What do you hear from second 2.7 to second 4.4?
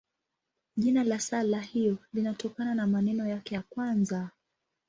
na maneno yake ya kwanza.